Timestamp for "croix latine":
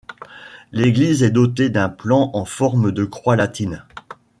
3.05-3.85